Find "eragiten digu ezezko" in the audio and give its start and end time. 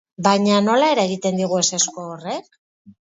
0.95-2.09